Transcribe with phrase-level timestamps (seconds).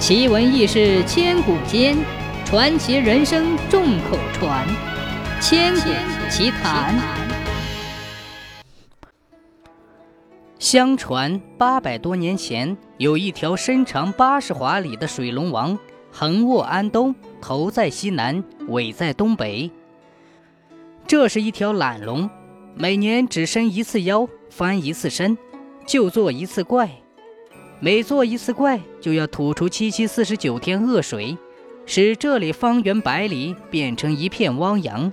[0.00, 1.94] 奇闻异事千古间，
[2.46, 4.66] 传奇人生众口传。
[5.42, 5.90] 千古
[6.30, 6.98] 奇谈。
[10.58, 15.78] 相传八百多年前，有一条身长八十华里的水龙王，
[16.10, 19.70] 横卧安东，头在西南，尾在东北。
[21.06, 22.30] 这是一条懒龙，
[22.74, 25.36] 每年只伸一次腰，翻一次身，
[25.86, 26.88] 就做一次怪。
[27.80, 31.36] 每做一次怪，就要吐出七七四十九天恶水，
[31.86, 35.12] 使这里方圆百里变成一片汪洋。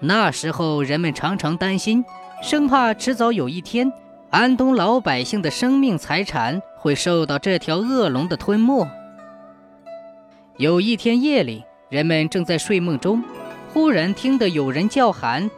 [0.00, 2.04] 那时候，人们常常担心，
[2.42, 3.92] 生怕迟早有一天，
[4.30, 8.86] 安东老百姓的生命财产会受到这条恶龙的吞没。
[10.58, 13.22] 有一天夜里，人们正在睡梦中，
[13.72, 15.50] 忽然听得有人叫喊：“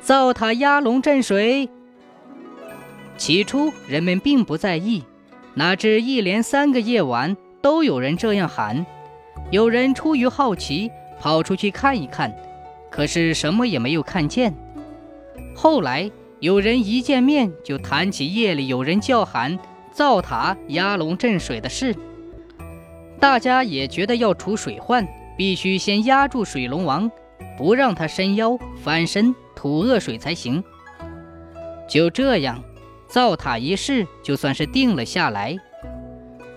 [0.00, 1.68] 灶塔压龙镇水！”
[3.16, 5.04] 起初，人们并不在意。
[5.54, 8.86] 哪知一连三个夜晚都有人这样喊，
[9.50, 10.90] 有人出于好奇
[11.20, 12.34] 跑出去看一看，
[12.90, 14.54] 可是什么也没有看见。
[15.54, 16.10] 后来
[16.40, 19.58] 有人一见面就谈起夜里有人叫喊
[19.92, 21.94] 灶塔压龙镇水的事，
[23.20, 27.10] 大家也觉得要除水患，必须先压住水龙王，
[27.58, 30.64] 不让他伸腰翻身吐恶水才行。
[31.86, 32.64] 就这样。
[33.12, 35.54] 造塔一事就算是定了下来。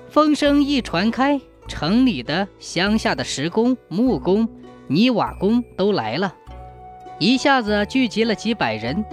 [0.08, 4.48] 风声一传开，城里的、乡下的石工、木工、
[4.88, 6.34] 泥瓦工都来了，
[7.20, 9.04] 一下子聚集了几百人，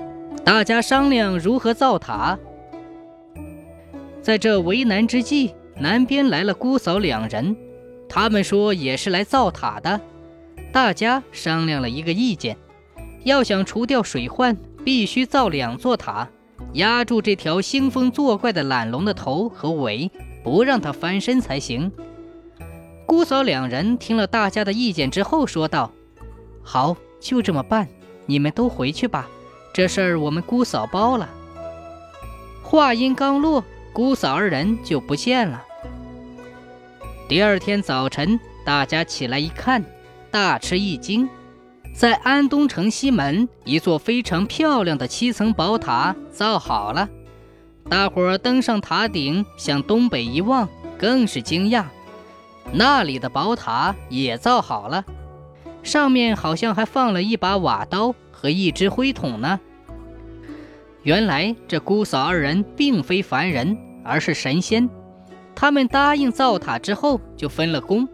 [0.44, 2.38] 大家商量如何造塔。
[4.20, 7.56] 在这为难之际，南边来了姑嫂两人，
[8.08, 10.00] 他们说也是来造塔的。
[10.70, 12.56] 大家商量了一个意见，
[13.24, 16.28] 要想除掉水患，必须造两座塔。
[16.74, 20.10] 压住这条兴风作怪的懒龙的头和尾，
[20.42, 21.92] 不让它翻身才行。
[23.06, 25.92] 姑嫂两人听了大家的意见之后，说道
[26.64, 27.86] ：“好，就这么办。
[28.24, 29.28] 你们都回去吧，
[29.74, 31.28] 这事儿我们姑嫂包了。”
[32.62, 33.62] 话音刚落，
[33.92, 35.62] 姑嫂二人就不见了。
[37.28, 39.84] 第二天早晨，大家起来一看，
[40.30, 41.28] 大吃一惊。
[41.92, 47.08] 在安东城西门，一座非常漂亮的七层宝塔造好了。
[47.88, 51.84] 大伙儿登上塔顶，向东北一望，更是惊讶，
[52.72, 55.04] 那里的宝塔也造好了，
[55.82, 59.60] 上面好像还放了一把瓦刀和一只灰桶呢。
[61.02, 64.88] 原来这姑嫂二人并非凡人，而是神仙。
[65.54, 68.08] 他们答应造塔之后，就分了工。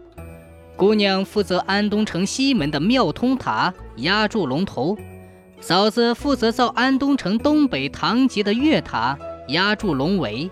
[0.79, 4.97] 姑娘负责安东城西门的妙通塔压住龙头，
[5.59, 9.19] 嫂子负责造安东城东北堂吉的月塔
[9.49, 10.49] 压住龙尾。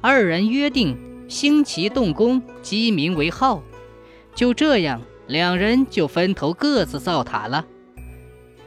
[0.00, 0.96] 二人约定
[1.26, 3.60] 星期动工，鸡鸣为号。
[4.36, 7.64] 就这样，两人就分头各自造塔了。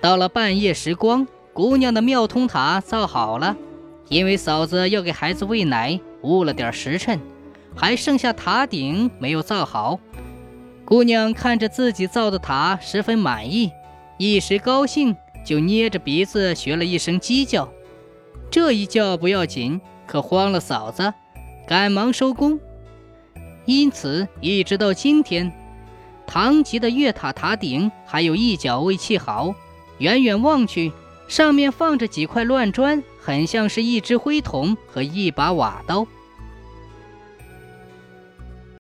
[0.02, 3.56] 到了半夜时光，姑娘的妙通塔造好了，
[4.10, 7.22] 因为嫂子要给孩子喂奶，误了点时辰，
[7.74, 9.98] 还剩下塔顶没有造好。
[10.88, 13.74] 姑娘看着自己造的塔，十分满意，
[14.16, 17.68] 一时高兴，就捏着鼻子学了一声鸡叫。
[18.50, 21.14] 这一叫不要紧，可慌了嫂子，
[21.68, 22.58] 赶忙收工。
[23.66, 25.52] 因此，一直到今天，
[26.26, 29.54] 堂吉的月塔塔顶还有一角未砌好，
[29.98, 30.94] 远远望去，
[31.28, 36.08] 上面放着几块乱砖，很像是一只灰桶和一把瓦刀。